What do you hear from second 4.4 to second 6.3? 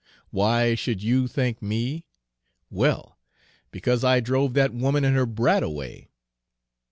that woman and her brat away."